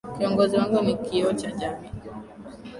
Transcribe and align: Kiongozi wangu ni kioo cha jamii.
Kiongozi 0.17 0.57
wangu 0.57 0.81
ni 0.81 0.97
kioo 0.97 1.33
cha 1.33 1.51
jamii. 1.51 1.89